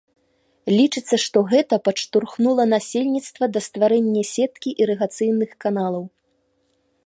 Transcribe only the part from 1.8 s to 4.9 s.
падштурхнула насельніцтва да стварэння сеткі